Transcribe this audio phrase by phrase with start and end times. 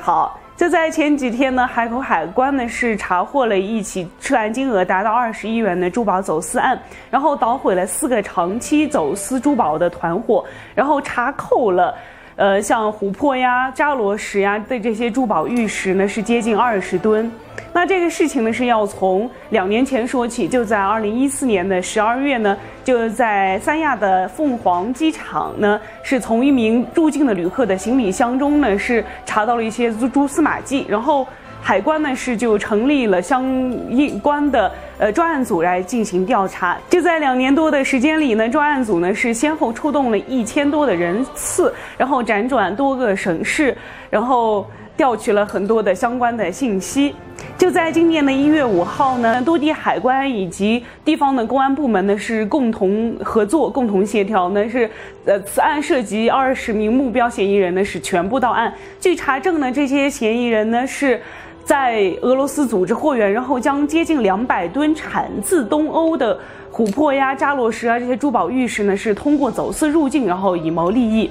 [0.00, 0.38] 好。
[0.56, 6.78] 就在前几天呢，海口海关呢是查获了一起涉案金额达到二十亿元的珠宝走私案，
[7.10, 11.94] 然后捣毁了四个长期走私珠宝的团伙，然后查扣了。
[12.40, 17.30] 呃，像琥珀呀、扎罗石呀的这些珠宝玉石呢，是接近二十吨。
[17.70, 20.48] 那这个事情呢，是要从两年前说起。
[20.48, 31.26] 就在二零一四年的十二月呢，就在三亚的凤凰机场呢，是从一名入境的旅客的行李箱中呢，是查到了一些蛛蛛丝马迹，然后。
[31.62, 33.44] 海关呢是就成立了相
[33.90, 36.76] 应关的呃专案组来进行调查。
[36.88, 43.76] 就在两年多的时间里呢，专案组呢是先后出动了一千多的人次，然后辗转多个省市，
[44.08, 47.14] 然后调取了很多的相关的信息。
[47.56, 54.90] 就在今年的一月五号呢，多地海关以及地方的公安部门呢是共同合作、共同协调呢是
[55.24, 58.72] 呃此案涉及二十名目标嫌疑人呢是全部到案。
[58.98, 61.20] 据查证呢，这些嫌疑人呢是。
[61.64, 66.38] 在俄罗斯组织货源，然后将接近两百吨产自东欧的
[66.72, 71.30] 琥珀呀、扎罗石啊这些珠宝玉石呢，是通过走私入境，然后以谋利益。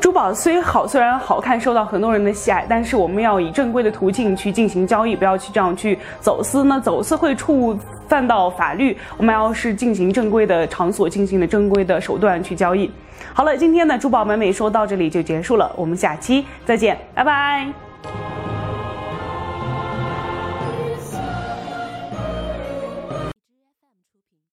[0.00, 6.80] 珠宝虽好，虽然好看，受到很多人的喜爱，但是我们要以正规的途径去进行交易，不要去这样去走私那。
[6.80, 12.90] 走私会触犯到法律，我们要是进行正规的场所，进行的正规的手段去交易。
[13.34, 17.89] 好了，今天的珠宝美美说到这里就结束了，我们下期再见，拜拜。